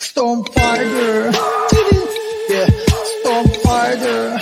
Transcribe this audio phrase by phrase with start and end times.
[0.00, 1.30] Stone Fighter.
[2.48, 2.66] Yeah,
[3.20, 4.38] Stone Fighter.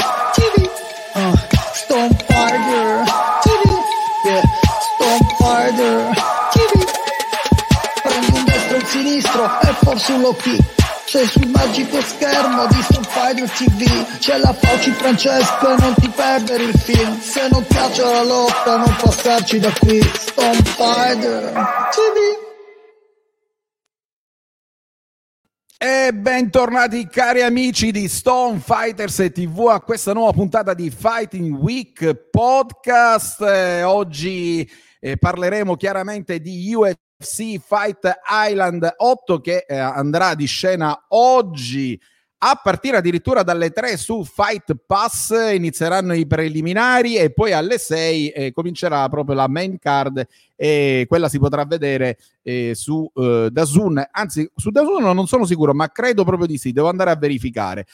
[1.14, 1.36] Uh,
[1.72, 3.04] Stone Fighter.
[4.24, 4.42] Yeah,
[4.80, 6.14] Stone Fighter.
[8.02, 10.62] Prendi un destro e un sinistro e forse un low kick.
[11.06, 16.08] Sei sul magico schermo di Stone Fighter TV C'è la Fauci Francesco e non ti
[16.08, 17.20] perdere il film.
[17.20, 20.02] Se non piace la lotta non passarci da qui.
[20.02, 21.52] Stone Fighter
[21.92, 22.45] TV
[25.78, 32.14] E bentornati cari amici di Stone Fighters TV a questa nuova puntata di Fighting Week
[32.30, 33.42] Podcast.
[33.42, 34.66] Eh, oggi
[34.98, 42.00] eh, parleremo chiaramente di UFC Fight Island 8 che eh, andrà di scena oggi
[42.48, 48.28] a partire addirittura dalle 3 su Fight Pass inizieranno i preliminari e poi alle 6
[48.28, 50.24] eh, comincerà proprio la main card
[50.54, 55.74] e quella si potrà vedere eh, su eh, Dazun, anzi su Dazun non sono sicuro
[55.74, 57.84] ma credo proprio di sì, devo andare a verificare.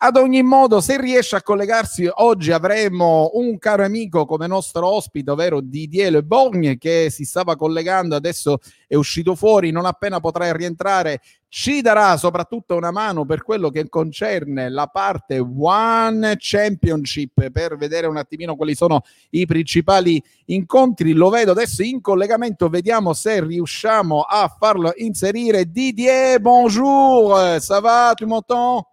[0.00, 5.32] Ad ogni modo, se riesce a collegarsi oggi avremo un caro amico come nostro ospite,
[5.32, 10.52] ovvero Didier Le Borgne, che si stava collegando, adesso è uscito fuori, non appena potrà
[10.52, 17.76] rientrare ci darà soprattutto una mano per quello che concerne la parte One Championship per
[17.76, 21.12] vedere un attimino quali sono i principali incontri.
[21.12, 25.70] Lo vedo adesso in collegamento, vediamo se riusciamo a farlo inserire.
[25.70, 28.87] Didier, bonjour, ça va, tu m'entends?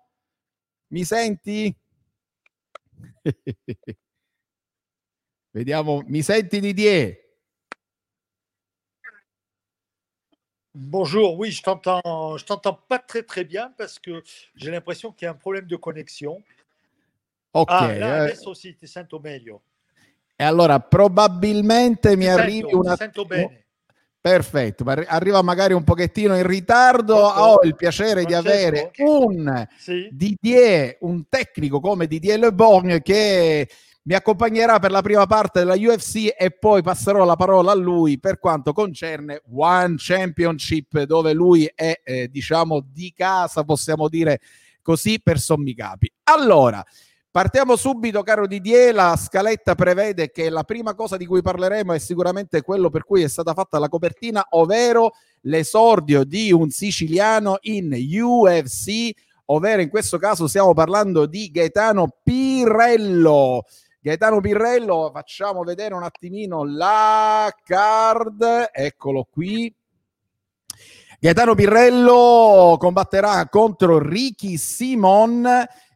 [0.88, 1.76] Mi senti?
[5.52, 7.24] Vediamo, mi senti Didier?
[10.78, 14.22] Bonjour, oui, je t'entends, je t'entends pas très très bien parce que
[14.56, 16.44] j'ai l'impression qu'il y a un problème de connexion.
[17.54, 17.72] Ok.
[17.72, 19.62] Ah, là, eh, adesso sì, ti sento meglio.
[20.36, 22.92] E allora probabilmente mi Ti arrivi sento, una...
[22.92, 23.65] ti sento bene.
[24.28, 27.16] Perfetto, arriva magari un pochettino in ritardo.
[27.16, 27.40] Pronto?
[27.42, 28.58] Ho il piacere di Francesco?
[28.58, 33.70] avere un Sì, Didier, un tecnico come Didier Le Borgne che
[34.02, 38.20] mi accompagnerà per la prima parte della UFC e poi passerò la parola a lui
[38.20, 44.40] per quanto concerne One Championship dove lui è eh, diciamo di casa, possiamo dire
[44.82, 46.12] così per sommi capi.
[46.24, 46.84] Allora,
[47.36, 48.94] Partiamo subito, caro Didier.
[48.94, 53.24] La scaletta prevede che la prima cosa di cui parleremo è sicuramente quello per cui
[53.24, 59.12] è stata fatta la copertina, ovvero l'esordio di un siciliano in UFC,
[59.48, 63.66] ovvero in questo caso stiamo parlando di Gaetano Pirello.
[64.00, 69.76] Gaetano Pirello, facciamo vedere un attimino la card, eccolo qui.
[71.20, 75.46] Gaetano Pirello combatterà contro Ricky Simon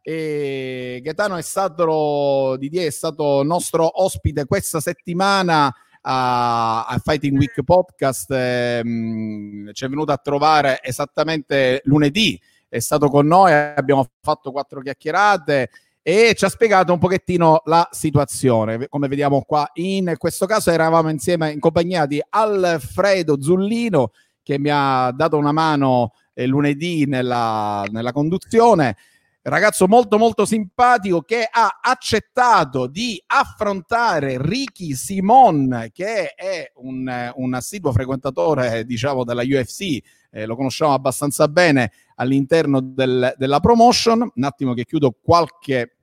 [0.02, 5.72] e Gaetano è stato Didier è stato nostro ospite questa settimana
[6.02, 8.30] a, a Fighting Week Podcast.
[8.30, 12.40] Ehm, ci è venuto a trovare esattamente lunedì.
[12.68, 15.70] È stato con noi abbiamo fatto quattro chiacchierate
[16.02, 18.88] e ci ha spiegato un pochettino la situazione.
[18.88, 24.12] Come vediamo qua in questo caso eravamo insieme in compagnia di Alfredo Zullino
[24.42, 28.96] che mi ha dato una mano eh, lunedì nella, nella conduzione
[29.42, 37.54] ragazzo molto molto simpatico che ha accettato di affrontare Ricky Simon che è un, un
[37.54, 44.30] assiduo frequentatore diciamo della UFC eh, lo conosciamo abbastanza bene all'interno del- della promotion.
[44.34, 45.96] Un attimo che chiudo qualche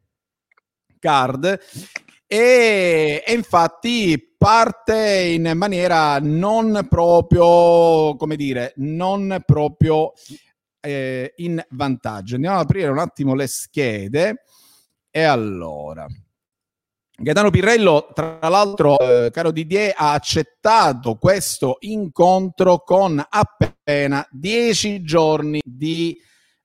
[1.00, 1.60] card.
[2.30, 10.12] E, e infatti parte in maniera non proprio come dire non proprio
[10.88, 12.36] eh, in vantaggio.
[12.36, 14.44] Andiamo ad aprire un attimo le schede.
[15.12, 16.06] E allora,
[17.20, 25.60] Gaetano Pirello, tra l'altro, eh, caro Didier, ha accettato questo incontro con appena dieci giorni
[25.64, 26.18] di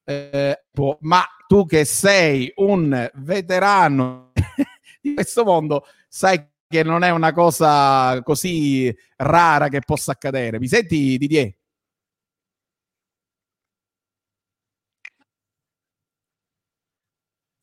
[0.05, 0.65] eh,
[1.01, 4.33] ma tu che sei un veterano
[5.01, 10.59] di questo mondo, sai che non è una cosa così rara che possa accadere.
[10.59, 11.55] Mi senti, Didier?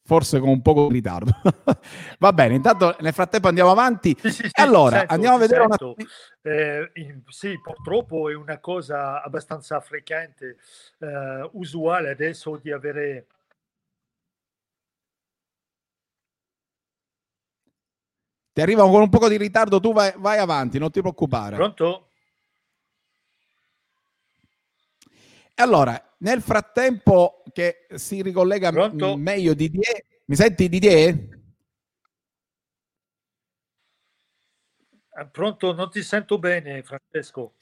[0.09, 1.31] Forse con un po' di ritardo.
[2.17, 4.17] Va bene, intanto nel frattempo andiamo avanti.
[4.19, 5.91] sì, sì, sì, allora, sento, andiamo a vedere sento.
[5.91, 6.09] attimo.
[6.41, 6.91] Eh,
[7.27, 10.57] sì, purtroppo è una cosa abbastanza frequente,
[10.97, 13.27] eh, usuale adesso di avere
[18.51, 21.55] Ti arriva con un po' di ritardo, tu vai, vai avanti, non ti preoccupare.
[21.55, 22.08] Pronto?
[25.59, 29.17] Allora, nel frattempo che si ricollega Pronto?
[29.17, 31.37] meglio Didier, mi senti Didier?
[35.19, 35.73] Eh, Pronto?
[35.73, 37.55] Non ti sento bene, Francesco.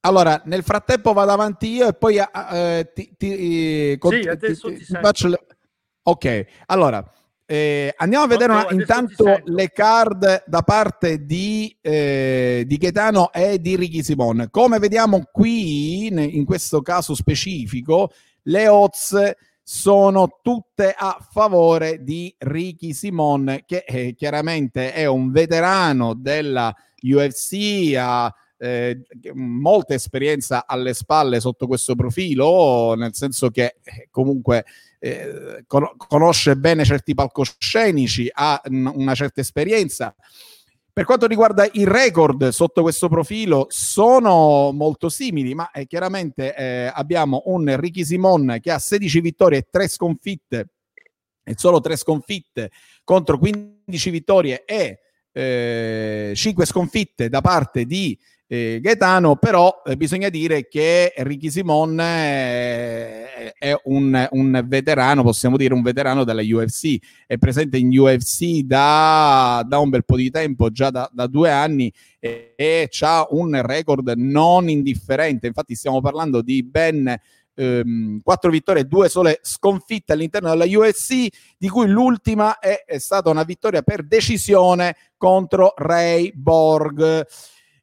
[0.00, 4.76] allora, nel frattempo vado avanti io e poi eh, ti, ti, eh, sì, adesso ti,
[4.76, 5.46] ti, ti faccio le...
[6.02, 7.02] Ok, allora
[7.50, 13.58] eh, andiamo a vedere una, intanto le card da parte di, eh, di Gaetano e
[13.58, 14.48] di Ricky Simon.
[14.50, 18.10] Come vediamo qui, in, in questo caso specifico,
[18.42, 26.12] le odds sono tutte a favore di Ricky Simon, che eh, chiaramente è un veterano
[26.12, 34.08] della UFC, ha eh, molta esperienza alle spalle sotto questo profilo, nel senso che eh,
[34.10, 34.66] comunque
[34.98, 40.14] eh, con- conosce bene certi palcoscenici, ha una certa esperienza.
[40.92, 46.90] Per quanto riguarda i record sotto questo profilo, sono molto simili, ma eh, chiaramente eh,
[46.92, 50.70] abbiamo un Ricky Simon che ha 16 vittorie e 3 sconfitte,
[51.44, 52.72] e solo 3 sconfitte
[53.04, 54.98] contro 15 vittorie e
[55.32, 58.18] eh, 5 sconfitte da parte di
[58.50, 65.58] eh, Gaetano, però eh, bisogna dire che Ricky Simon eh, è un, un, veterano, possiamo
[65.58, 66.96] dire un veterano della UFC,
[67.26, 71.50] è presente in UFC da, da un bel po' di tempo, già da, da due
[71.50, 77.14] anni e, e ha un record non indifferente, infatti stiamo parlando di ben
[77.54, 81.26] ehm, quattro vittorie e due sole sconfitte all'interno della UFC,
[81.58, 87.26] di cui l'ultima è, è stata una vittoria per decisione contro Ray Borg.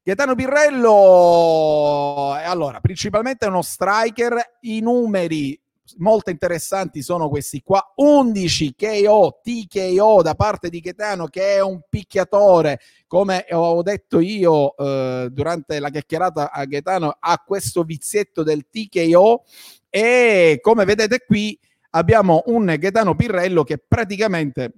[0.07, 5.59] Gaetano Pirrello, allora, principalmente uno striker, i numeri
[5.97, 11.81] molto interessanti sono questi qua 11 KO TKO da parte di Gaetano che è un
[11.89, 12.81] picchiatore.
[13.07, 19.43] Come ho detto io eh, durante la chiacchierata a Gaetano ha questo vizietto del TKO
[19.89, 21.59] e come vedete qui
[21.89, 24.71] abbiamo un Gaetano Pirrello che praticamente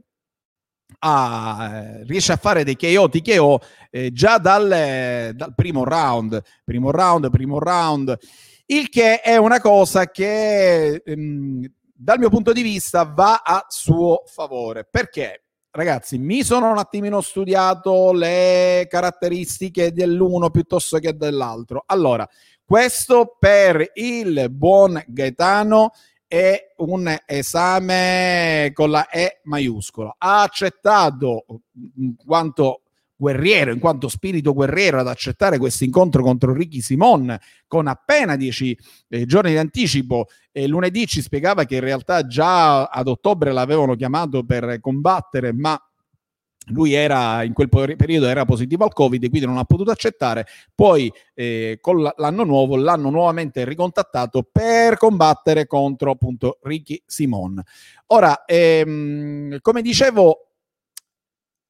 [1.00, 3.60] a, riesce a fare dei KO TKO
[3.92, 8.18] eh, già dal, dal, primo round, primo round, primo round,
[8.68, 14.24] il che è una cosa che ehm, dal mio punto di vista va a suo
[14.26, 14.88] favore.
[14.90, 15.44] Perché?
[15.70, 21.84] Ragazzi, mi sono un attimino studiato le caratteristiche dell'uno piuttosto che dell'altro.
[21.86, 22.28] Allora,
[22.66, 25.92] questo per il buon Gaetano
[26.28, 30.16] è un esame con la E maiuscola.
[30.18, 31.46] Ha accettato
[31.96, 32.82] in quanto
[33.16, 37.36] guerriero, in quanto spirito guerriero, ad accettare questo incontro contro Ricky Simon
[37.66, 38.78] con appena dieci
[39.10, 40.28] eh, giorni di anticipo.
[40.52, 45.80] E lunedì ci spiegava che in realtà già ad ottobre l'avevano chiamato per combattere, ma
[46.68, 50.46] lui era in quel periodo era positivo al covid quindi non ha potuto accettare.
[50.74, 57.62] Poi eh, con l'anno nuovo l'hanno nuovamente ricontattato per combattere contro appunto Ricky Simon.
[58.08, 60.47] Ora ehm, come dicevo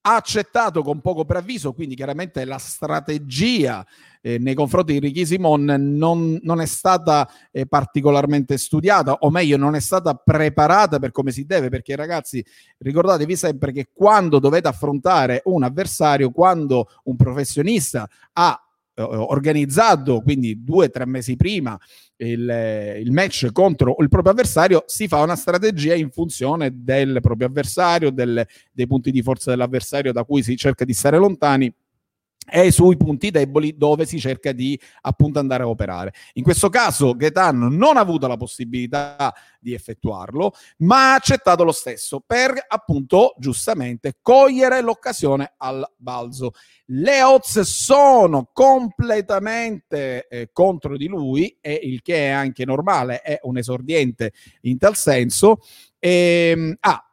[0.07, 3.85] ha accettato con poco preavviso, quindi chiaramente la strategia
[4.21, 9.57] eh, nei confronti di Ricky Simon non, non è stata eh, particolarmente studiata, o meglio,
[9.57, 12.43] non è stata preparata per come si deve, perché ragazzi,
[12.77, 18.66] ricordatevi sempre che quando dovete affrontare un avversario, quando un professionista ha
[18.99, 21.77] eh, organizzato, quindi due o tre mesi prima,
[22.15, 27.47] il, il, match contro il proprio avversario, si fa una strategia in funzione del proprio
[27.47, 31.71] avversario, del, dei punti di forza dell'avversario da cui si cerca di stare lontani
[32.49, 36.13] e sui punti deboli dove si cerca di appunto andare a operare.
[36.33, 41.71] In questo caso Gaetano non ha avuto la possibilità di effettuarlo, ma ha accettato lo
[41.71, 46.51] stesso per appunto giustamente cogliere l'occasione al balzo.
[46.85, 53.39] Le odds sono completamente eh, contro di lui e il che è anche normale, è
[53.43, 55.59] un esordiente in tal senso.
[55.99, 57.06] E, ehm, ah,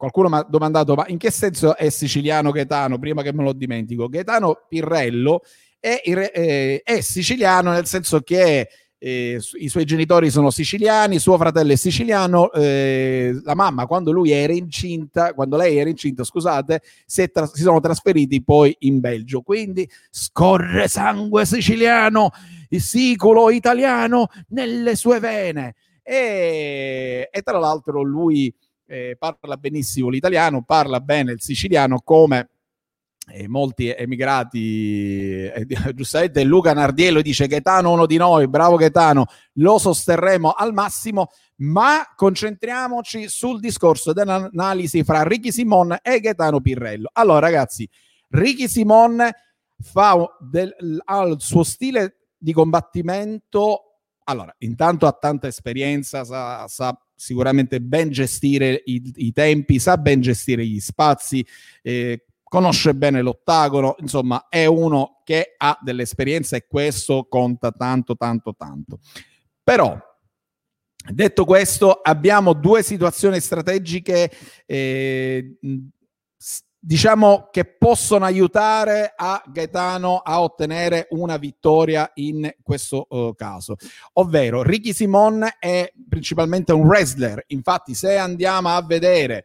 [0.00, 2.98] Qualcuno mi ha domandato, ma in che senso è siciliano Gaetano?
[2.98, 4.08] Prima che me lo dimentico.
[4.08, 5.42] Gaetano Pirrello
[5.78, 8.66] è, eh, è siciliano nel senso che
[8.96, 14.30] eh, i suoi genitori sono siciliani, suo fratello è siciliano, eh, la mamma quando lui
[14.30, 19.42] era incinta, quando lei era incinta, scusate, si, tra- si, sono trasferiti poi in Belgio.
[19.42, 22.30] Quindi scorre sangue siciliano,
[22.70, 25.74] il siculo italiano nelle sue vene.
[26.02, 28.50] E, e tra l'altro lui
[28.90, 32.48] eh, parla benissimo l'italiano, parla bene il siciliano come
[33.32, 39.78] eh, molti emigrati, eh, giustamente Luca Nardiello dice Gaetano uno di noi, bravo Gaetano, lo
[39.78, 41.28] sosterremo al massimo,
[41.58, 47.10] ma concentriamoci sul discorso dell'analisi fra Ricky Simon e Gaetano Pirrello.
[47.12, 47.88] Allora ragazzi,
[48.30, 49.24] Ricky Simon
[49.82, 53.84] fa del, ha il suo stile di combattimento
[54.24, 60.22] allora, intanto ha tanta esperienza, sa, sa sicuramente ben gestire i, i, tempi, sa ben
[60.22, 61.46] gestire gli spazi,
[61.82, 68.54] eh, conosce bene l'ottagono, insomma è uno che ha dell'esperienza e questo conta tanto, tanto,
[68.56, 69.00] tanto.
[69.62, 69.98] Però,
[71.12, 74.30] detto questo, abbiamo due situazioni strategiche,
[74.64, 75.58] eh,
[76.80, 83.76] diciamo, che possono aiutare a Gaetano a ottenere una vittoria in questo uh, caso.
[84.14, 89.44] Ovvero, Ricky Simon è principalmente un wrestler, infatti se andiamo a vedere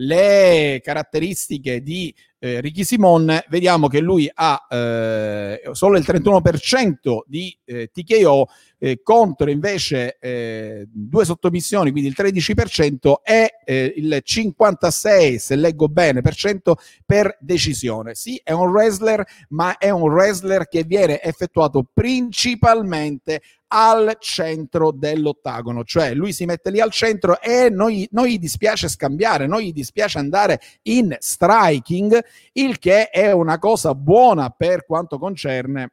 [0.00, 7.54] le caratteristiche di eh, Ricky Simon, vediamo che lui ha eh, solo il 31% di
[7.66, 8.48] eh, TKO
[8.82, 15.88] eh, contro invece eh, due sottomissioni, quindi il 13% e eh, il 56, se leggo
[15.88, 18.14] bene, per cento per decisione.
[18.14, 25.84] Sì, è un wrestler, ma è un wrestler che viene effettuato principalmente al centro dell'ottagono,
[25.84, 29.72] cioè lui si mette lì al centro e noi, noi gli dispiace scambiare, noi gli
[29.72, 32.18] dispiace andare in striking,
[32.54, 35.92] il che è una cosa buona per quanto concerne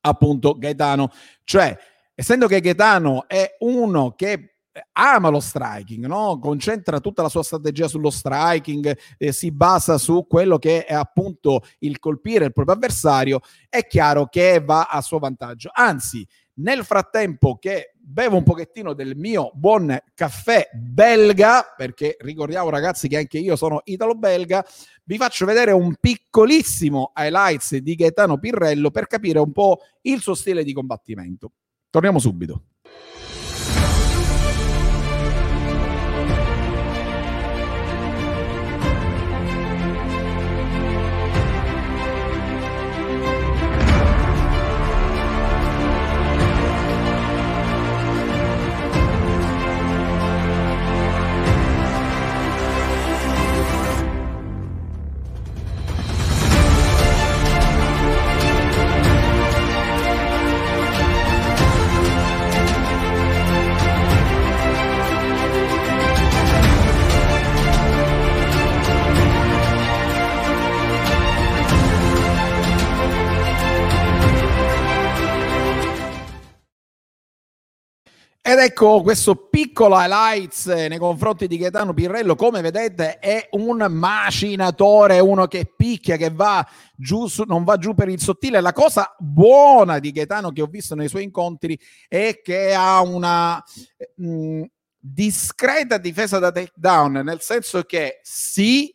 [0.00, 1.10] appunto Gaetano,
[1.44, 1.76] cioè
[2.14, 4.52] essendo che Gaetano è uno che
[4.92, 6.38] ama lo striking, no?
[6.38, 11.62] concentra tutta la sua strategia sullo striking, eh, si basa su quello che è appunto
[11.80, 15.70] il colpire il proprio avversario, è chiaro che va a suo vantaggio.
[15.72, 23.08] Anzi, nel frattempo che bevo un pochettino del mio buon caffè belga, perché ricordiamo ragazzi
[23.08, 24.64] che anche io sono italo-belga,
[25.04, 30.34] vi faccio vedere un piccolissimo highlights di Gaetano Pirrello per capire un po' il suo
[30.34, 31.52] stile di combattimento.
[31.90, 32.64] Torniamo subito.
[78.64, 85.48] Ecco questo piccolo highlights nei confronti di Gaetano Pirrello, come vedete è un macinatore, uno
[85.48, 86.64] che picchia, che va
[86.94, 88.60] giù, su, non va giù per il sottile.
[88.60, 93.62] La cosa buona di Gaetano che ho visto nei suoi incontri è che ha una
[94.16, 94.62] mh, mm,
[94.96, 98.94] discreta difesa da takedown, nel senso che sì,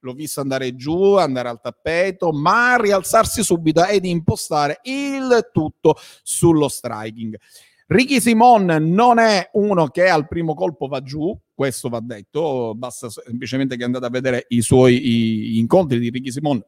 [0.00, 6.68] l'ho visto andare giù, andare al tappeto, ma rialzarsi subito ed impostare il tutto sullo
[6.68, 7.38] striking.
[7.86, 13.10] Ricky Simon non è uno che al primo colpo va giù, questo va detto, basta
[13.10, 16.64] semplicemente che andate a vedere i suoi i incontri di Ricky Simon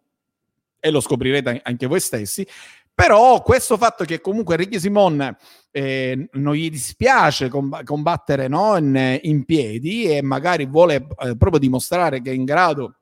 [0.78, 2.46] e lo scoprirete anche voi stessi.
[2.94, 5.36] Però questo fatto che comunque Ricky Simon
[5.70, 12.22] eh, non gli dispiace combattere no, in, in, piedi e magari vuole eh, proprio dimostrare
[12.22, 12.96] che è in grado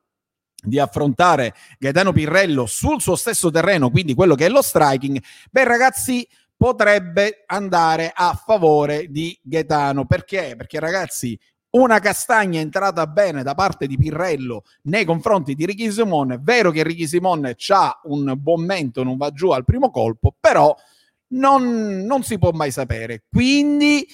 [0.64, 5.64] di affrontare Gaetano Pirrello sul suo stesso terreno, quindi quello che è lo striking, beh
[5.64, 6.26] ragazzi
[6.64, 10.06] potrebbe andare a favore di Gaetano.
[10.06, 10.54] Perché?
[10.56, 11.38] Perché ragazzi,
[11.72, 16.32] una castagna entrata bene da parte di Pirrello nei confronti di Ricky Simon.
[16.32, 20.34] È vero che Ricky Simon ha un buon mento, non va giù al primo colpo,
[20.40, 20.74] però
[21.34, 23.24] non, non si può mai sapere.
[23.28, 24.06] Quindi,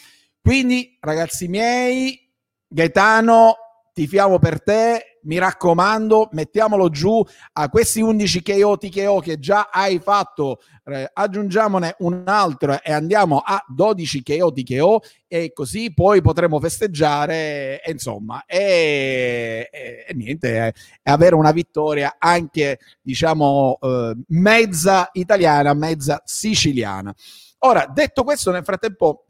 [0.42, 2.18] quindi, ragazzi miei,
[2.66, 3.54] Gaetano,
[3.92, 7.22] tifiamo per te, mi raccomando, mettiamolo giù
[7.52, 13.38] a questi 11 KO TKO che già hai fatto, eh, aggiungiamone un altro e andiamo
[13.38, 20.66] a 12 KO TKO e così poi potremo festeggiare, e, insomma, e, e, e niente,
[20.66, 20.72] eh,
[21.04, 27.14] avere una vittoria anche, diciamo, eh, mezza italiana, mezza siciliana.
[27.60, 29.26] Ora, detto questo, nel frattempo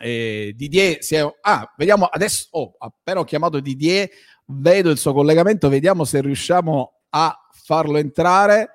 [0.00, 1.34] eh, Didier si è...
[1.42, 2.48] Ah, vediamo adesso...
[2.52, 4.08] Oh, appena ho chiamato Didier
[4.52, 8.70] vedo il suo collegamento, vediamo se riusciamo a farlo entrare.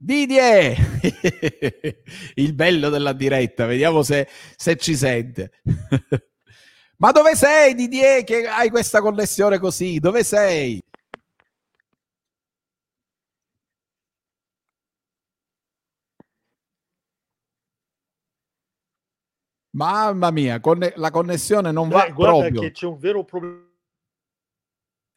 [0.00, 0.76] Didier,
[2.34, 5.50] il bello della diretta, vediamo se, se ci sente.
[6.98, 9.98] Ma dove sei Didier che hai questa connessione così?
[9.98, 10.80] Dove sei?
[19.70, 22.60] Mamma mia, conne- la connessione non va Beh, guarda proprio.
[22.60, 23.67] che c'è un vero problema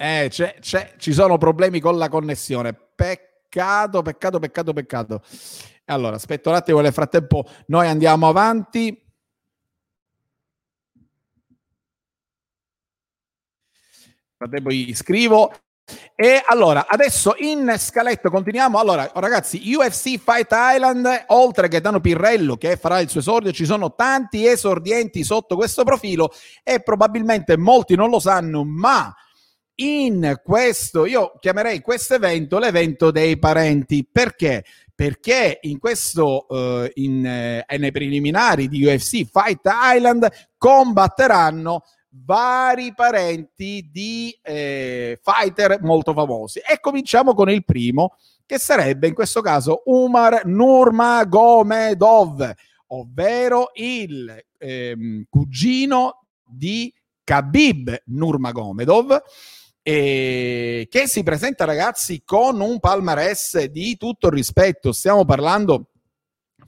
[0.01, 2.73] eh, c'è, c'è, ci sono problemi con la connessione.
[2.73, 5.21] Peccato, peccato, peccato, peccato.
[5.85, 8.99] Allora, aspetta un attimo, nel frattempo noi andiamo avanti.
[14.09, 15.53] Nel frattempo gli scrivo.
[16.15, 18.79] E allora, adesso in scaletta continuiamo.
[18.79, 23.65] Allora, ragazzi, UFC Fight Island, oltre che Dano Pirrello che farà il suo esordio, ci
[23.65, 29.13] sono tanti esordienti sotto questo profilo e probabilmente molti non lo sanno, ma
[29.75, 34.05] in questo, io chiamerei questo evento l'evento dei parenti.
[34.09, 34.63] Perché?
[34.93, 43.87] Perché in questo, uh, in, eh, nei preliminari di UFC Fight Island combatteranno vari parenti
[43.91, 46.59] di eh, fighter molto famosi.
[46.59, 52.53] E cominciamo con il primo, che sarebbe in questo caso Umar Nurmagomedov,
[52.87, 59.21] ovvero il ehm, cugino di Khabib Nurmagomedov.
[59.83, 65.87] E che si presenta ragazzi con un palmarès di tutto rispetto stiamo parlando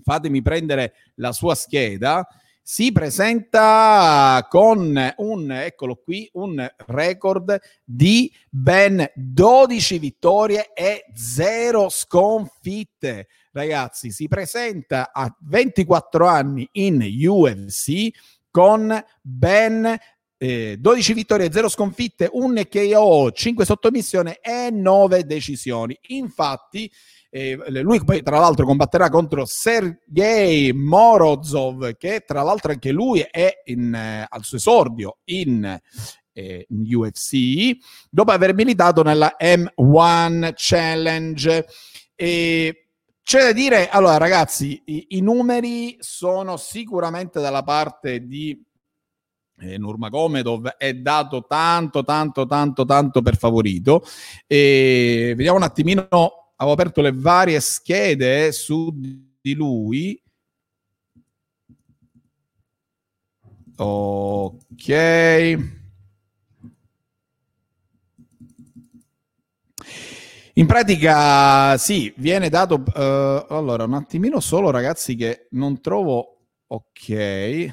[0.03, 2.27] fatemi prendere la sua scheda
[2.65, 13.27] si presenta con un, eccolo qui, un record di ben 12 vittorie e 0 sconfitte.
[13.51, 18.09] Ragazzi, si presenta a 24 anni in UFC
[18.49, 19.97] con ben
[20.43, 25.97] eh, 12 vittorie, 0 sconfitte, un KO, 5 sottomissione e 9 decisioni.
[26.07, 26.91] Infatti,
[27.29, 33.61] eh, lui poi tra l'altro combatterà contro Sergei Morozov, che tra l'altro anche lui è
[33.65, 35.79] in, eh, al suo esordio in,
[36.33, 37.77] eh, in UFC,
[38.09, 41.65] dopo aver militato nella M1 Challenge.
[42.15, 42.87] E
[43.23, 48.61] c'è da dire, allora ragazzi, i, i numeri sono sicuramente dalla parte di
[49.59, 54.03] eh, Nurmagomedov è dato tanto, tanto, tanto, tanto per favorito.
[54.47, 56.07] E vediamo un attimino
[56.55, 58.89] avevo aperto le varie schede su
[59.41, 60.21] di lui.
[63.75, 64.89] Ok.
[70.55, 72.75] In pratica, sì, viene dato.
[72.75, 76.29] Uh, allora, un attimino solo, ragazzi, che non trovo.
[76.67, 77.71] Ok,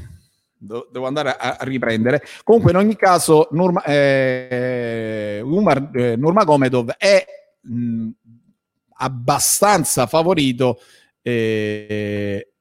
[0.61, 2.23] devo andare a, riprendere.
[2.45, 7.25] Comunque, in ogni caso, Nurma, eh, Umar eh, Nurmagomedov è
[7.63, 8.09] mh,
[8.99, 10.81] abbastanza favorito.
[11.23, 12.53] Eh,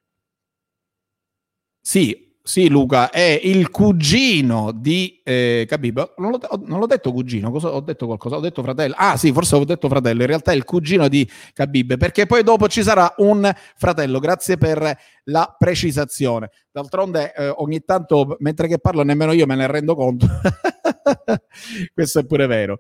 [1.82, 6.16] sì, sì, Luca, è il cugino di eh, Khabib.
[6.18, 8.38] Non l'ho, non l'ho, detto cugino, cosa, ho detto qualcosa?
[8.38, 8.96] Ho detto fratello.
[8.98, 10.22] Ah, sì, forse ho detto fratello.
[10.22, 14.18] In realtà è il cugino di Khabib, perché poi dopo ci sarà un fratello.
[14.18, 16.50] Grazie per la precisazione.
[16.72, 20.26] D'altronde, eh, ogni tanto, mentre che parlo, nemmeno io me ne rendo conto.
[21.94, 22.80] Questo è pure vero.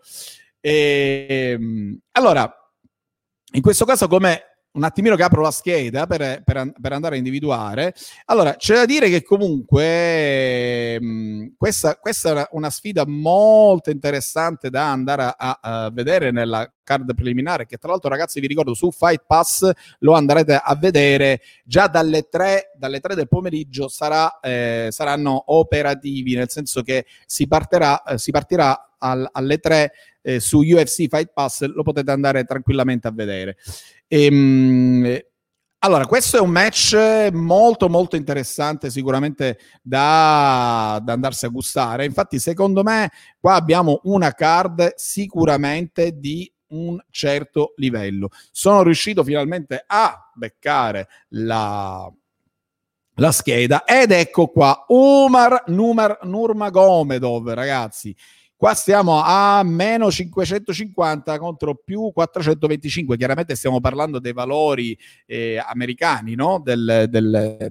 [0.60, 2.52] E, ehm, allora,
[3.52, 7.18] in questo caso, come un attimino che apro la scheda per, per, per, andare a
[7.18, 7.94] individuare.
[8.26, 14.70] Allora, c'è da dire che comunque mh, mm, questa, questa, è una sfida molto interessante
[14.70, 18.92] da andare a, a, vedere nella card preliminare, che tra l'altro ragazzi vi ricordo su
[18.92, 24.88] Fight Pass lo andrete a vedere già dalle 3, dalle 3 del pomeriggio sarà, eh,
[24.92, 30.60] saranno operativi, nel senso che si, partirà, eh, si partirà al, alle 3 eh, su
[30.60, 33.58] UFC Fight Pass, lo potete andare tranquillamente a vedere.
[34.08, 35.20] Ehm,
[35.82, 42.04] allora, questo è un match molto molto interessante sicuramente da, da, andarsi a gustare.
[42.04, 43.10] Infatti, secondo me,
[43.40, 48.30] qua abbiamo una card sicuramente di un certo livello.
[48.52, 52.12] Sono riuscito finalmente a beccare la,
[53.16, 58.14] la scheda ed ecco qua Umar Numar, Nurmagomedov, ragazzi.
[58.60, 63.16] Qua stiamo a meno 550 contro più 425.
[63.16, 66.60] Chiaramente stiamo parlando dei valori eh, americani, no?
[66.62, 67.70] del, del,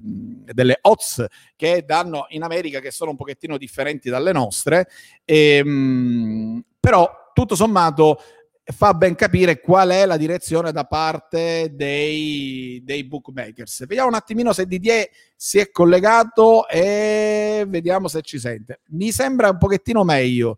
[0.51, 4.87] delle odds che danno in America, che sono un pochettino differenti dalle nostre.
[5.25, 8.19] E, ehm, mh, però, tutto sommato,
[8.63, 13.85] fa ben capire qual è la direzione da parte dei, dei bookmakers.
[13.85, 18.79] Vediamo un attimino se Didier si è collegato e vediamo se ci sente.
[18.87, 20.57] Mi sembra un pochettino meglio.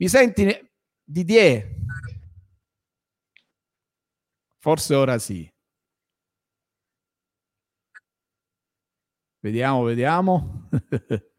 [0.00, 0.46] Mi senti
[1.04, 1.74] Didier?
[4.58, 5.50] Forse ora sì.
[9.40, 10.68] Vediamo, vediamo.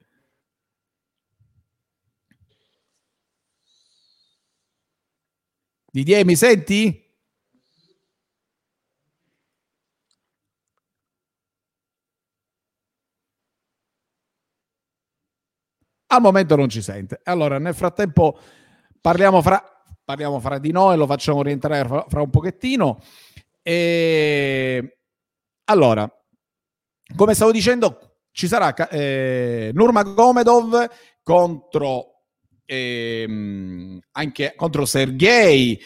[5.92, 7.09] Didier, mi senti?
[16.12, 17.20] Al momento non ci sente.
[17.24, 18.40] Allora, nel frattempo
[19.00, 19.64] parliamo fra,
[20.04, 23.00] parliamo fra di noi, lo facciamo rientrare fra, fra un pochettino.
[23.62, 24.98] E...
[25.66, 26.12] Allora,
[27.16, 30.90] come stavo dicendo, ci sarà eh, Nurmagomedov
[31.22, 32.24] contro
[32.66, 35.80] ehm, anche contro Sergei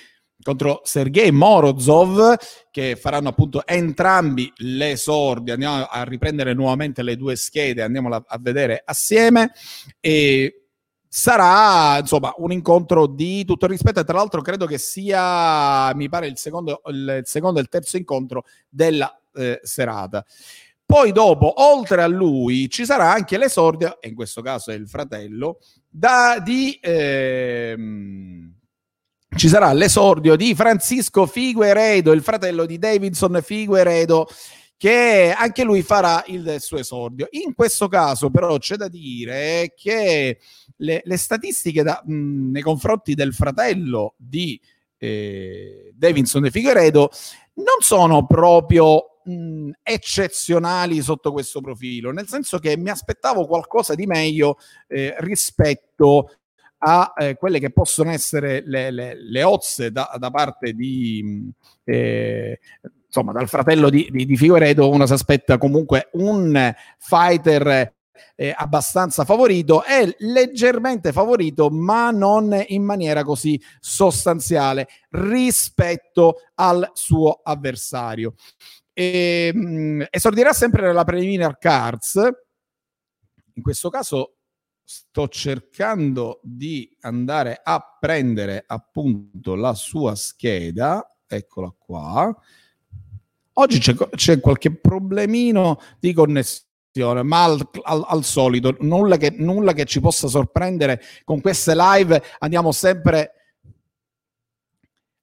[0.43, 2.36] contro Sergei Morozov
[2.69, 5.53] che faranno appunto entrambi le l'esordio.
[5.53, 9.51] Andiamo a riprendere nuovamente le due schede andiamo a vedere assieme.
[9.99, 10.65] E
[11.08, 13.99] sarà insomma un incontro di tutto rispetto.
[13.99, 17.97] E tra l'altro credo che sia mi pare il secondo il secondo e il terzo
[17.97, 20.25] incontro della eh, serata.
[20.86, 24.88] Poi dopo, oltre a lui, ci sarà anche l'esordio, e in questo caso è il
[24.88, 25.58] fratello,
[25.89, 28.33] da, di, ehm,
[29.36, 34.28] ci sarà l'esordio di Francisco Figueredo, il fratello di Davidson Figueredo,
[34.78, 37.28] che anche lui farà il suo esordio.
[37.32, 40.39] In questo caso, però, c'è da dire che
[40.78, 44.60] le, le statistiche da, mh, nei confronti del fratello di
[44.98, 47.10] eh, Davidson Figueredo
[47.56, 54.06] non sono proprio mh, eccezionali sotto questo profilo, nel senso che mi aspettavo qualcosa di
[54.06, 56.30] meglio eh, rispetto
[56.86, 61.50] a eh, quelle che possono essere le, le, le ozze da, da, parte di
[61.86, 62.60] eh,
[63.06, 67.93] insomma dal fratello di, di, di Figueredo uno si aspetta comunque un fighter
[68.36, 77.39] eh, abbastanza favorito, è leggermente favorito, ma non in maniera così sostanziale rispetto al suo
[77.43, 78.36] avversario.
[78.91, 82.15] E, mh, esordirà sempre nella preliminar cards.
[83.56, 84.36] In questo caso
[84.84, 91.17] sto cercando di andare a prendere appunto la sua scheda.
[91.26, 92.36] Eccola qua.
[93.54, 99.74] Oggi c'è, c'è qualche problemino di connessione, ma al, al, al solito nulla che, nulla
[99.74, 102.22] che ci possa sorprendere con queste live.
[102.39, 103.32] Andiamo sempre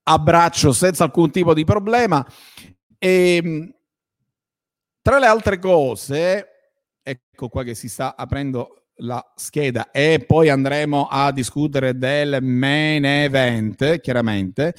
[0.03, 2.25] a braccio senza alcun tipo di problema.
[2.97, 3.75] E, ehm,
[5.01, 6.47] tra le altre cose,
[7.01, 13.05] ecco qua che si sta aprendo la scheda e poi andremo a discutere del main
[13.05, 14.73] event, chiaramente.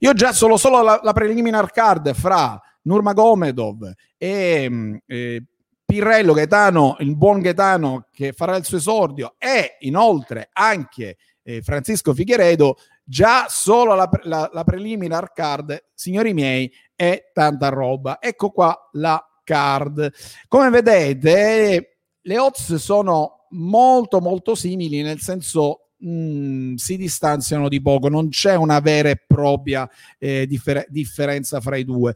[0.00, 5.44] Io già solo, solo la, la preliminar card fra Nurmagomedov e, mm, e
[5.84, 12.12] Pirello Gaetano, il buon Gaetano che farà il suo esordio e inoltre anche eh, Francisco
[12.12, 18.20] Figueredo, già solo la, la, la preliminar card, signori miei, è tanta roba.
[18.20, 20.12] Ecco qua la card.
[20.46, 27.80] Come vedete, le odds sono molto molto simili, nel senso mh, mm, si distanziano di
[27.80, 32.14] poco, non c'è una vera e propria eh, differ- differenza fra i due.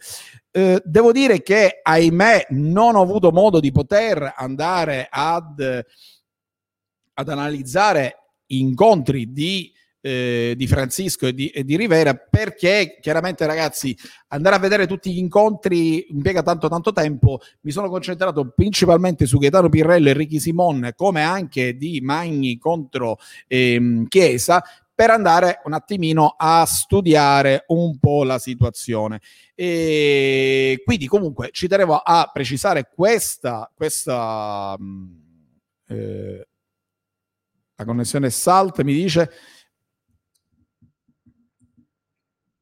[0.51, 5.85] Eh, devo dire che, ahimè, non ho avuto modo di poter andare ad,
[7.15, 8.17] ad analizzare
[8.47, 13.97] incontri di eh, di Francisco e di, e di, Rivera perché chiaramente ragazzi
[14.29, 19.39] andare a vedere tutti gli incontri impiega tanto tanto tempo mi sono concentrato principalmente su
[19.39, 24.63] Gaetano Pirrello e Ricky Simon come anche di Magni contro ehm, Chiesa
[24.95, 29.21] per andare un attimino a studiare un po' la situazione.
[29.55, 35.13] E quindi comunque ci tenevo a precisare questa, questa mm,
[35.89, 36.47] eh,
[37.75, 39.31] la connessione SALT mi dice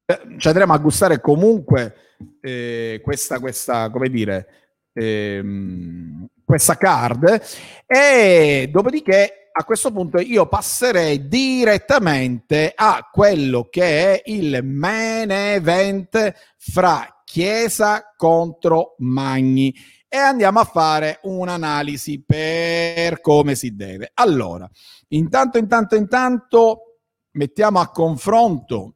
[0.37, 1.95] ci andremo a gustare comunque
[2.41, 4.47] eh, questa, questa, come dire,
[4.93, 7.41] ehm, questa card
[7.85, 16.33] e dopodiché a questo punto io passerei direttamente a quello che è il main event
[16.57, 19.73] fra Chiesa contro Magni
[20.07, 24.11] e andiamo a fare un'analisi per come si deve.
[24.15, 24.69] Allora,
[25.09, 26.81] intanto, intanto, intanto
[27.31, 28.95] mettiamo a confronto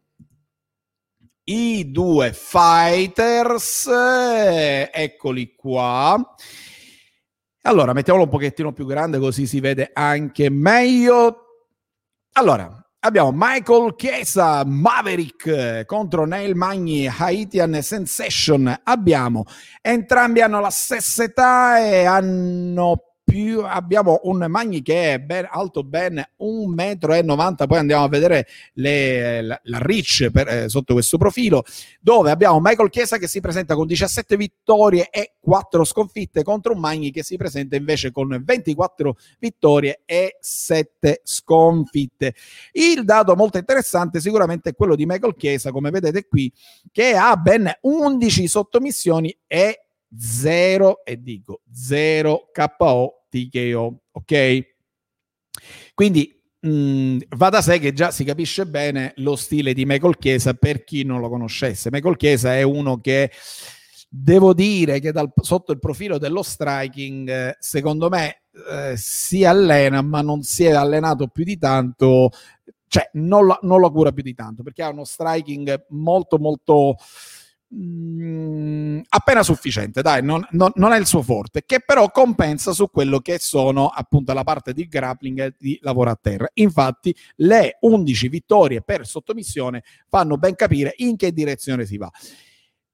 [1.45, 6.35] i due fighters, eh, eccoli qua.
[7.63, 11.41] Allora, mettiamolo un pochettino più grande così si vede anche meglio.
[12.33, 18.81] Allora, abbiamo Michael Chiesa, Maverick contro Neil Magni, Haitian Sensation.
[18.83, 19.45] Abbiamo,
[19.81, 25.83] entrambi hanno la stessa età e hanno più abbiamo un Magni che è ben, alto
[25.83, 31.17] ben 1,90 m, poi andiamo a vedere le, la, la reach per, eh, sotto questo
[31.17, 31.65] profilo,
[31.99, 36.79] dove abbiamo Michael Chiesa che si presenta con 17 vittorie e 4 sconfitte contro un
[36.79, 42.35] Magni che si presenta invece con 24 vittorie e 7 sconfitte.
[42.71, 46.49] Il dato molto interessante sicuramente è quello di Michael Chiesa, come vedete qui,
[46.89, 49.81] che ha ben 11 sottomissioni e
[50.17, 54.73] 0 e dico 0 KO TKO, ok?
[55.93, 60.17] Quindi mh, mm, va da sé che già si capisce bene lo stile di Michael
[60.17, 61.89] Chiesa per chi non lo conoscesse.
[61.91, 63.31] Michael Chiesa è uno che
[64.07, 70.21] devo dire che dal, sotto il profilo dello striking, secondo me, eh, si allena, ma
[70.21, 72.29] non si è allenato più di tanto,
[72.87, 76.95] cioè non la, non la cura più di tanto, perché ha uno striking molto molto
[77.75, 82.89] mh, appena sufficiente, dai, non, non, non, è il suo forte, che però compensa su
[82.89, 86.49] quello che sono appunto la parte di grappling e di lavoro a terra.
[86.53, 92.09] Infatti, le 11 vittorie per sottomissione fanno ben capire in che direzione si va.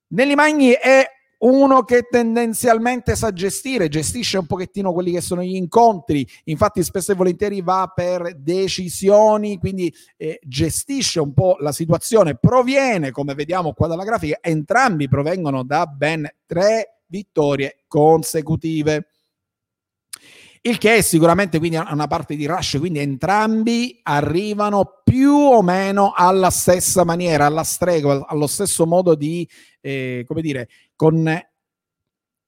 [0.08, 1.06] Nelli Magni è
[1.42, 7.12] uno che tendenzialmente sa gestire, gestisce un pochettino quelli che sono gli incontri, infatti spesso
[7.12, 13.74] e volentieri va per decisioni, quindi eh, gestisce un po' la situazione, proviene, come vediamo
[13.74, 19.08] qua dalla grafica, entrambi provengono da ben tre vittorie consecutive.
[20.64, 26.14] Il che è sicuramente quindi una parte di rush, quindi entrambi arrivano più o meno
[26.16, 29.48] alla stessa maniera, alla stregua, allo stesso modo di,
[29.82, 30.70] eh, come dire,
[31.02, 31.48] con,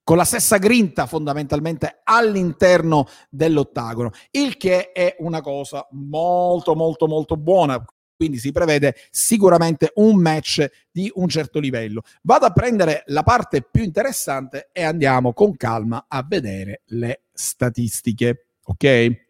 [0.03, 7.35] con la stessa grinta fondamentalmente all'interno dell'ottagono, il che è una cosa molto molto molto
[7.35, 7.83] buona.
[8.15, 12.03] Quindi si prevede sicuramente un match di un certo livello.
[12.21, 18.49] Vado a prendere la parte più interessante e andiamo con calma a vedere le statistiche.
[18.65, 19.25] Ok?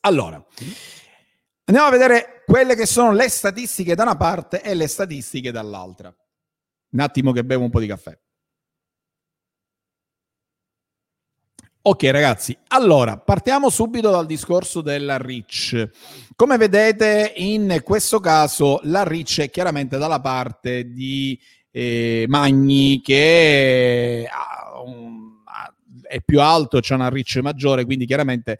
[0.00, 0.44] Allora,
[1.66, 6.12] andiamo a vedere quelle che sono le statistiche da una parte e le statistiche dall'altra.
[6.90, 8.18] Un attimo che bevo un po' di caffè.
[11.82, 15.88] Ok ragazzi, allora partiamo subito dal discorso della Rich.
[16.36, 24.28] Come vedete in questo caso la Rich è chiaramente dalla parte di eh, Magni che
[24.84, 25.36] un,
[26.02, 28.58] è più alto, c'è una Rich maggiore, quindi chiaramente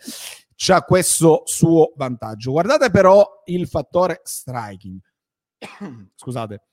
[0.54, 2.52] c'ha questo suo vantaggio.
[2.52, 4.98] Guardate però il fattore striking.
[6.16, 6.69] Scusate.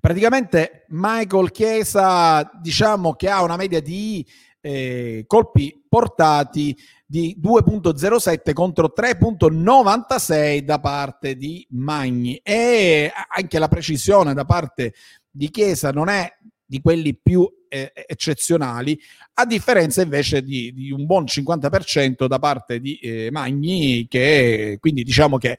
[0.00, 4.24] Praticamente Michael Chiesa diciamo che ha una media di
[4.60, 12.38] eh, colpi portati di 2.07 contro 3.96 da parte di Magni.
[12.42, 14.94] E anche la precisione da parte
[15.30, 16.30] di Chiesa non è
[16.64, 18.98] di quelli più eh, eccezionali,
[19.34, 25.02] a differenza invece di, di, un buon 50% da parte di eh, Magni, che quindi
[25.02, 25.58] diciamo che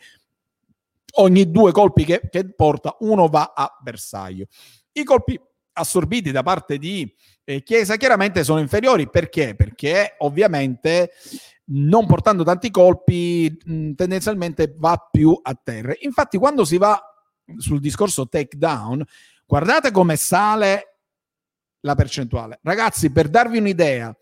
[1.17, 4.45] ogni due colpi che, che porta, uno va a bersaglio.
[4.91, 5.39] I colpi
[5.73, 7.11] assorbiti da parte di
[7.43, 9.55] eh, Chiesa chiaramente sono inferiori perché?
[9.55, 11.11] Perché ovviamente
[11.71, 15.93] non portando tanti colpi mh, tendenzialmente va più a terra.
[15.99, 17.01] Infatti quando si va
[17.57, 19.03] sul discorso takedown,
[19.45, 20.97] guardate come sale
[21.81, 22.59] la percentuale.
[22.61, 24.15] Ragazzi, per darvi un'idea,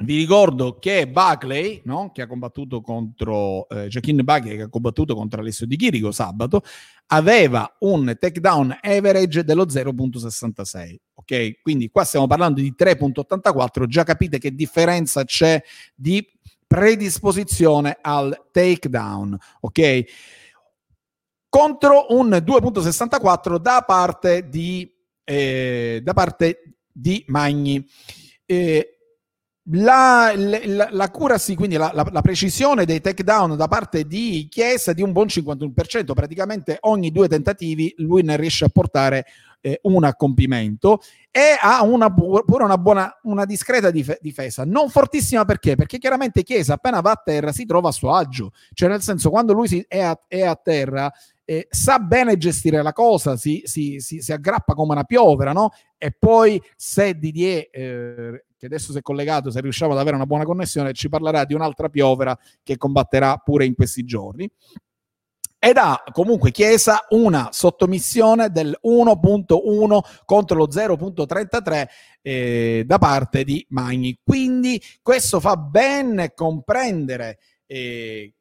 [0.00, 2.10] vi ricordo che Buckley, no?
[2.12, 6.62] che ha combattuto contro eh, Joaquin Buckley, che ha combattuto contro Alessio Di Chirico sabato,
[7.06, 10.96] aveva un takedown average dello 0.66.
[11.14, 13.86] Ok, quindi qua stiamo parlando di 3.84.
[13.86, 15.62] Già capite che differenza c'è
[15.94, 16.26] di
[16.66, 19.36] predisposizione al takedown.
[19.60, 20.04] Ok,
[21.48, 24.88] contro un 2.64 da parte di,
[25.24, 27.84] eh, da parte di Magni.
[28.44, 28.97] Eh,
[29.70, 34.92] la, la, la, cura, sì, quindi la, la, precisione dei takedown da parte di Chiesa
[34.92, 39.26] di un buon 51%, praticamente ogni due tentativi lui ne riesce a portare
[39.60, 41.00] eh, un a compimento
[41.30, 45.76] e ha una, pure una buona, una discreta dif- difesa, non fortissima perché?
[45.76, 49.28] Perché chiaramente Chiesa appena va a terra si trova a suo agio, cioè nel senso
[49.28, 51.12] quando lui si, è, a, è a terra
[51.50, 55.70] eh, sa bene gestire la cosa, si, si, si, si, aggrappa come una piovera, no?
[55.96, 60.26] E poi se Didier eh, che adesso si è collegato, se riusciamo ad avere una
[60.26, 64.46] buona connessione, ci parlerà di un'altra piovera che combatterà pure in questi giorni.
[65.58, 71.86] Ed ha comunque Chiesa una sottomissione del 1.1 contro lo 0.33
[72.20, 74.18] eh, da parte di Magni.
[74.22, 78.34] Quindi questo fa ben comprendere eh,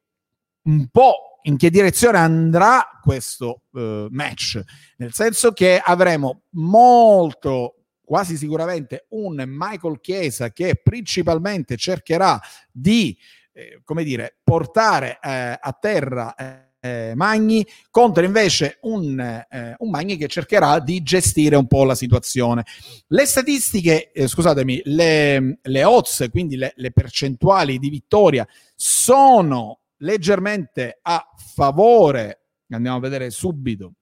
[0.64, 4.62] un po' in che direzione andrà questo eh, match,
[4.98, 12.40] nel senso che avremo molto quasi sicuramente un Michael Chiesa che principalmente cercherà
[12.72, 13.18] di,
[13.54, 16.36] eh, come dire, portare eh, a terra
[16.80, 21.96] eh, Magni contro invece un, eh, un, Magni che cercherà di gestire un po' la
[21.96, 22.66] situazione.
[23.08, 31.00] Le statistiche, eh, scusatemi, le, le odds, quindi le, le percentuali di vittoria sono leggermente
[31.02, 33.94] a favore, andiamo a vedere subito,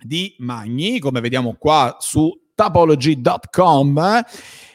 [0.00, 4.24] di Magni, come vediamo qua su topology.com.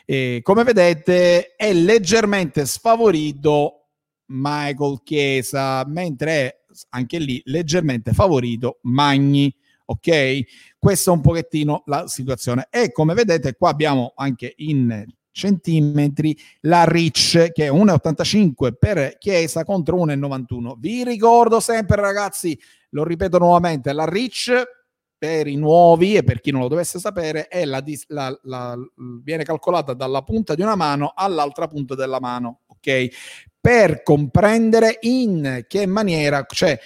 [0.06, 3.89] E come vedete è leggermente sfavorito
[4.32, 6.58] Michael Chiesa, mentre è
[6.89, 9.54] anche lì leggermente favorito Magni.
[9.86, 12.68] Ok, questa è un pochettino la situazione.
[12.70, 15.06] E come vedete, qua abbiamo anche in
[15.39, 23.06] centimetri la Rich che è 1,85 per Chiesa contro 1,91 vi ricordo sempre ragazzi lo
[23.06, 24.52] ripeto nuovamente la Rich
[25.17, 28.78] per i nuovi e per chi non lo dovesse sapere è la, la, la,
[29.21, 33.08] viene calcolata dalla punta di una mano all'altra punta della mano ok?
[33.60, 36.80] Per comprendere in che maniera cioè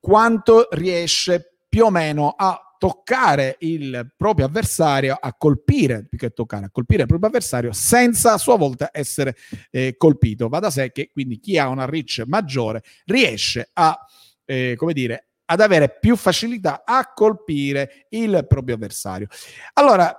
[0.00, 6.64] quanto riesce più o meno a toccare il proprio avversario, a colpire, più che toccare,
[6.64, 9.36] a colpire il proprio avversario senza a sua volta essere
[9.70, 10.48] eh, colpito.
[10.48, 13.96] Va da sé che quindi chi ha una reach maggiore riesce a,
[14.44, 19.28] eh, come dire, ad avere più facilità a colpire il proprio avversario.
[19.74, 20.16] Allora,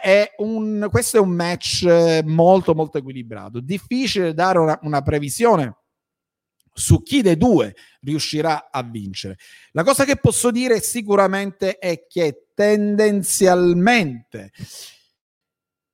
[0.00, 3.60] è un, questo è un match eh, molto molto equilibrato.
[3.60, 5.76] Difficile dare una, una previsione
[6.72, 9.36] su chi dei due riuscirà a vincere.
[9.72, 14.52] La cosa che posso dire sicuramente è che tendenzialmente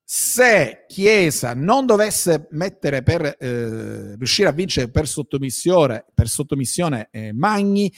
[0.09, 7.33] se Chiesa non dovesse mettere per eh, riuscire a vincere per sottomissione, per sottomissione eh,
[7.33, 7.93] Magni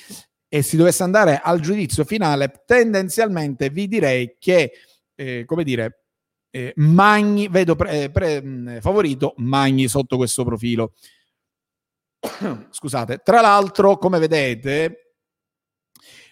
[0.48, 4.72] e si dovesse andare al giudizio finale, tendenzialmente vi direi che,
[5.14, 6.04] eh, come dire,
[6.50, 10.94] eh, Magni, vedo pre, pre, favorito Magni sotto questo profilo.
[12.70, 15.14] Scusate, tra l'altro, come vedete,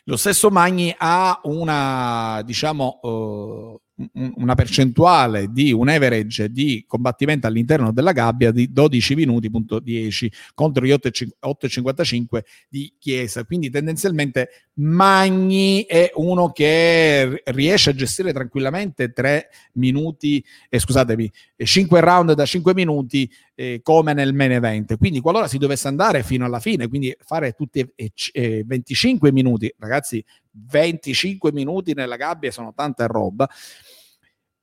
[0.05, 3.81] lo stesso Magni ha una, diciamo, uh,
[4.13, 10.31] una percentuale di un average di combattimento all'interno della gabbia di 12 minuti, punto 10
[10.55, 13.45] contro gli 8,55 di Chiesa.
[13.45, 22.01] Quindi tendenzialmente Magni è uno che riesce a gestire tranquillamente 3 minuti, eh, scusatemi, 5
[22.01, 24.99] round da 5 minuti eh, come nel main event.
[24.99, 29.75] Quindi qualora si dovesse andare fino alla fine, quindi fare tutti eh, eh 25 minuti,
[29.79, 33.49] ragazzi, 25 minuti nella gabbia sono tanta roba.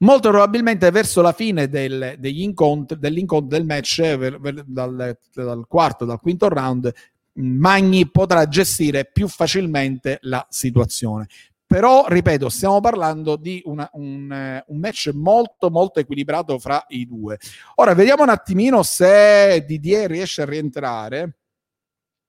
[0.04, 5.66] Molto probabilmente verso la fine del, degli incontri, dell'incontro del match, ver, ver, dal, dal
[5.66, 6.92] quarto, dal quinto round,
[7.36, 11.28] Magni potrà gestire più facilmente la situazione.
[11.66, 17.40] Però, ripeto, stiamo parlando di una, un, un, match molto, molto equilibrato fra i due.
[17.76, 21.38] Ora, vediamo un attimino se Didier riesce a rientrare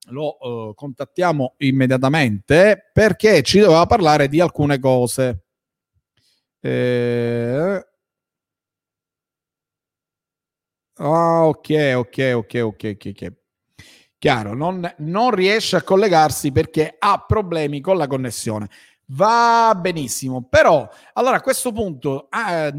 [0.09, 5.45] lo uh, contattiamo immediatamente perché ci doveva parlare di alcune cose.
[6.61, 7.87] Eh...
[10.97, 13.44] Ah, ok, ok, ok, ok, ok.
[14.25, 18.71] Chiaro, non, non riesce a collegarsi perché ha problemi con la connessione.
[19.09, 22.29] Va benissimo, però allora a questo punto...
[22.31, 22.73] Ah,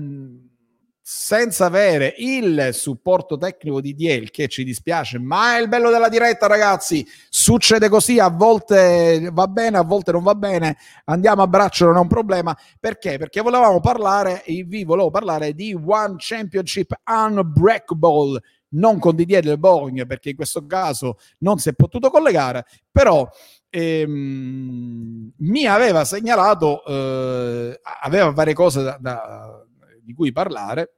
[1.07, 6.09] senza avere il supporto tecnico di Diel, che ci dispiace, ma è il bello della
[6.09, 7.05] diretta, ragazzi.
[7.29, 10.77] Succede così, a volte va bene, a volte non va bene.
[11.03, 12.57] Andiamo a braccio, non è un problema.
[12.79, 13.19] Perché?
[13.19, 18.41] Perché volevamo parlare, vi volevo parlare di One Championship Unbreakable,
[18.75, 23.27] non con Didier del Boeing, perché in questo caso non si è potuto collegare, però
[23.69, 29.65] ehm, mi aveva segnalato, eh, aveva varie cose da, da
[30.01, 30.93] di cui parlare,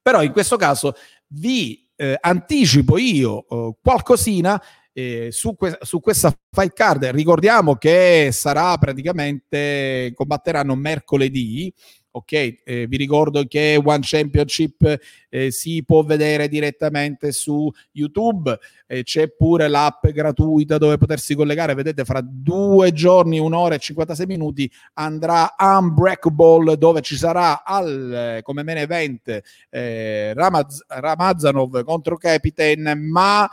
[0.00, 0.94] però in questo caso
[1.28, 4.60] vi eh, anticipo io eh, qualcosina
[4.92, 7.04] eh, su, que- su, questa fight card.
[7.06, 11.72] Ricordiamo che sarà praticamente combatteranno mercoledì
[12.12, 12.32] ok?
[12.64, 19.28] Eh, vi ricordo che One Championship eh, si può vedere direttamente su YouTube, eh, c'è
[19.28, 25.54] pure l'app gratuita dove potersi collegare, vedete fra due giorni, un'ora e 56 minuti andrà
[25.58, 33.48] Unbreakable dove ci sarà al, come main event eh, Ramaz- Ramazanov contro Captain, ma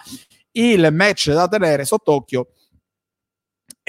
[0.51, 2.49] il match da tenere sott'occhio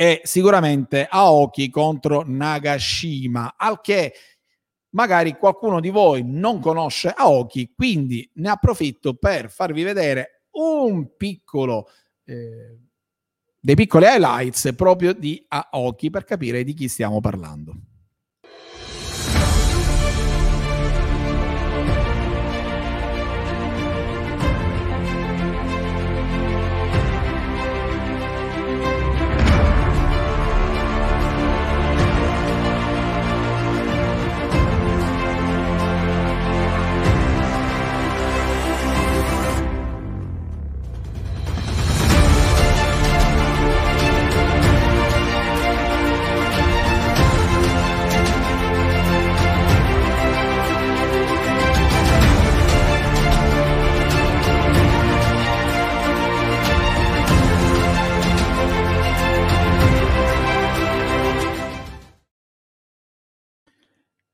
[0.00, 4.14] è sicuramente Aoki contro Nagashima, al che
[4.90, 11.88] magari qualcuno di voi non conosce Aoki, quindi ne approfitto per farvi vedere un piccolo
[12.24, 12.78] eh,
[13.60, 17.74] dei piccoli highlights proprio di Aoki per capire di chi stiamo parlando.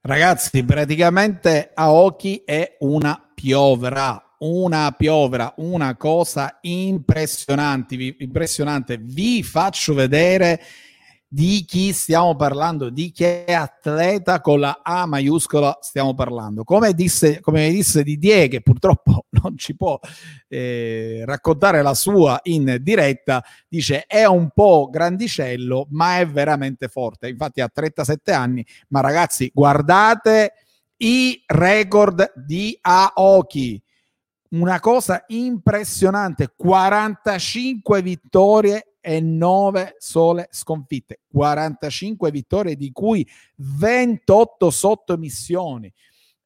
[0.07, 8.15] Ragazzi, praticamente Aoki è una piovra, una piovra, una cosa impressionante.
[8.21, 8.99] Impressionante.
[8.99, 10.63] Vi faccio vedere
[11.37, 16.65] di chi stiamo parlando, di che atleta con la A maiuscola stiamo parlando.
[16.65, 20.01] Come disse, come disse Didier, che purtroppo non ci può
[20.49, 27.29] eh, raccontare la sua in diretta, dice è un po' grandicello, ma è veramente forte.
[27.29, 30.55] Infatti ha 37 anni, ma ragazzi, guardate
[30.97, 33.83] i record di Aoki.
[34.53, 43.25] Una cosa impressionante, 45 vittorie e 9 sole sconfitte, 45 vittorie di cui
[43.59, 45.93] 28 sottomissioni.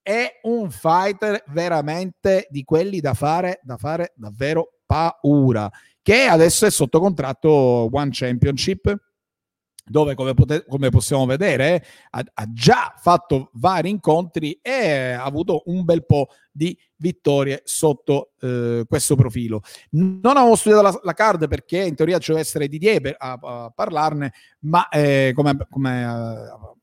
[0.03, 5.71] È un fighter veramente di quelli da fare, da fare davvero paura,
[6.03, 7.49] che adesso è sotto contratto
[7.91, 8.95] One Championship
[9.91, 15.63] dove come, pote- come possiamo vedere ha, ha, già fatto vari incontri e ha avuto
[15.67, 19.63] un bel po' di vittorie sotto eh, questo profilo.
[19.91, 23.39] Non avevo studiato la, la, card perché in teoria ci deve essere Didier per, a,
[23.41, 26.77] a, parlarne, ma eh, come, come uh,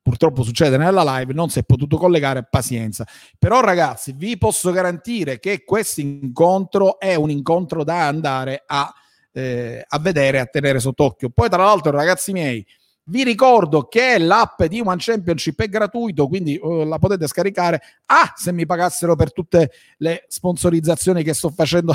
[0.00, 3.06] purtroppo succede nella live, non si è potuto collegare, pazienza.
[3.38, 8.90] Però ragazzi, vi posso garantire che questo incontro è un incontro da andare a
[9.32, 11.30] eh, a vedere, a tenere sott'occhio.
[11.30, 12.64] Poi, tra l'altro, ragazzi miei,
[13.10, 17.80] vi ricordo che l'app di One Championship è gratuito, quindi uh, la potete scaricare.
[18.06, 21.92] Ah, se mi pagassero per tutte le sponsorizzazioni che sto facendo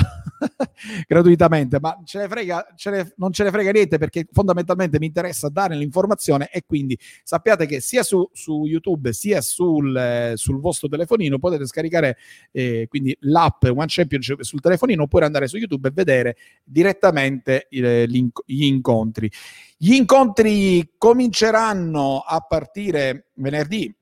[1.08, 5.06] gratuitamente, ma ce ne frega, ce ne, non ce ne frega niente perché fondamentalmente mi
[5.06, 10.60] interessa dare l'informazione e quindi sappiate che sia su, su YouTube sia sul, eh, sul,
[10.60, 12.16] vostro telefonino potete scaricare
[12.50, 18.04] eh, quindi l'app One Championship sul telefonino oppure andare su YouTube e vedere direttamente il,
[18.06, 19.30] gli incontri.
[19.76, 23.94] Gli incontri cominceranno a partire venerdì,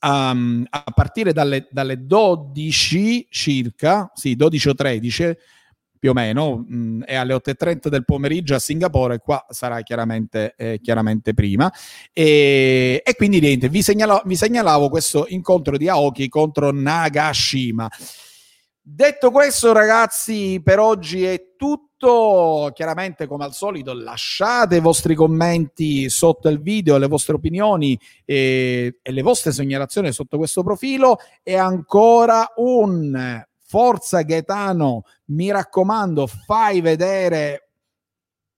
[0.00, 5.36] um, a partire dalle, dalle 12 circa, sì, 12 o 13
[6.04, 10.54] più o meno, mh, mm, è alle 8.30 del pomeriggio a Singapore, qua sarà chiaramente,
[10.56, 11.72] eh, chiaramente prima.
[12.12, 17.88] E, e, quindi niente, vi, segnalo, vi segnalavo questo incontro di Aoki contro Nagashima.
[18.82, 22.70] Detto questo, ragazzi, per oggi è tutto tutto.
[22.74, 28.98] Chiaramente, come al solito, lasciate i vostri commenti sotto il video, le vostre opinioni e,
[29.02, 31.18] e le vostre segnalazioni sotto questo profilo.
[31.42, 37.60] E ancora un forza Gaetano, mi raccomando, fai vedere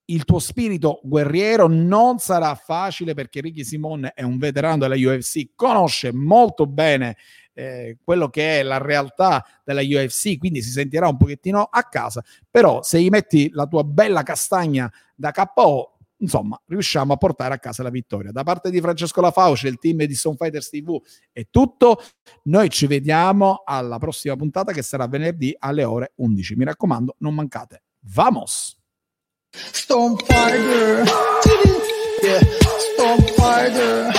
[0.08, 5.48] il tuo spirito guerriero non sarà facile perché Ricky Simone è un veterano della UFC,
[5.56, 7.16] conosce molto bene
[7.56, 12.22] eh, quello che è la realtà della UFC, quindi si sentirà un pochettino a casa,
[12.50, 17.58] però se gli metti la tua bella castagna da KO, insomma, riusciamo a portare a
[17.58, 18.30] casa la vittoria.
[18.30, 21.00] Da parte di Francesco Lafauce, il team di Stone Fighters TV
[21.32, 22.02] è tutto.
[22.44, 26.56] Noi ci vediamo alla prossima puntata che sarà venerdì alle ore 11.
[26.56, 27.82] Mi raccomando, non mancate.
[28.00, 28.78] Vamos!
[29.50, 31.04] Stone Fighter
[32.22, 32.40] yeah.
[32.94, 34.15] Stone Fighter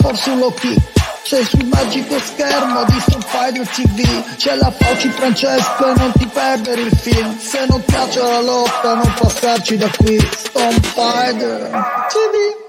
[0.00, 0.98] forse un low kick.
[1.22, 6.26] Sei sul magico schermo di Stone Fighter TV C'è la Fauci Francesco e non ti
[6.26, 7.38] perdere il film.
[7.38, 10.18] Se non piace la lotta non passarci da qui.
[10.18, 11.70] Stone Fighter
[12.08, 12.59] TV